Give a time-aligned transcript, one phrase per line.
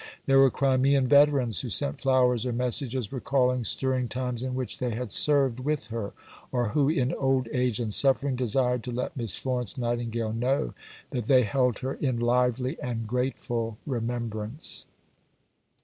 [0.25, 4.89] There were Crimean veterans who sent flowers or messages recalling stirring times in which they
[4.95, 6.13] had "served with her,"
[6.51, 10.73] or who "in old age and suffering" desired to let Miss Florence Nightingale know
[11.11, 14.87] that they held her "in lively and grateful remembrance."